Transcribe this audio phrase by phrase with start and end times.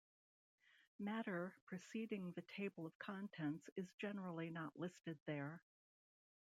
[0.97, 5.61] Matter preceding the table of contents is generally not listed there.